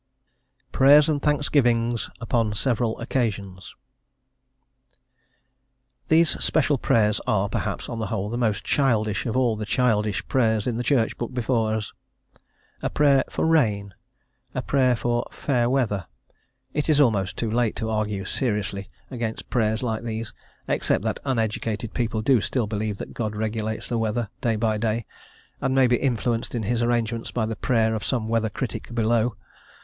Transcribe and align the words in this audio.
PRAYERS 0.71 1.09
AND 1.09 1.21
THANKSGIVINGS 1.21 2.09
UPON 2.19 2.55
SEVERAL 2.55 2.99
OCCASIONS. 3.01 3.75
These 6.07 6.43
special 6.43 6.79
prayers 6.79 7.21
are, 7.27 7.47
perhaps, 7.47 7.87
on 7.87 7.99
the 7.99 8.07
whole, 8.07 8.27
the 8.31 8.35
most 8.35 8.63
childish 8.63 9.27
of 9.27 9.37
all 9.37 9.55
the 9.55 9.63
childish 9.67 10.27
prayers 10.27 10.65
in 10.65 10.77
the 10.77 10.83
Church 10.83 11.15
book 11.19 11.35
before 11.35 11.75
us. 11.75 11.93
A 12.81 12.89
prayer 12.89 13.23
"for 13.29 13.45
rain;" 13.45 13.93
a 14.55 14.63
prayer 14.63 14.95
"for 14.95 15.27
fair 15.29 15.69
weather:" 15.69 16.07
it 16.73 16.89
is 16.89 16.99
almost 16.99 17.37
too 17.37 17.51
late 17.51 17.75
to 17.75 17.91
argue 17.91 18.25
seriously 18.25 18.89
against 19.11 19.51
prayers 19.51 19.83
like 19.83 20.01
these, 20.01 20.33
except 20.67 21.03
that 21.03 21.19
uneducated 21.25 21.93
people 21.93 22.23
do 22.23 22.41
still 22.41 22.65
believe 22.65 22.97
that 22.97 23.13
God 23.13 23.35
regulates 23.35 23.87
the 23.87 23.99
weather, 23.99 24.31
day 24.41 24.55
by 24.55 24.79
day, 24.79 25.05
and 25.61 25.75
may 25.75 25.85
be 25.85 25.97
influenced 25.97 26.55
in 26.55 26.63
His 26.63 26.81
arrangements 26.81 27.29
by 27.29 27.45
the 27.45 27.55
prayer 27.55 27.93
of 27.93 28.03
some 28.03 28.27
weather 28.27 28.49
critic 28.49 28.95
below. 28.95 29.35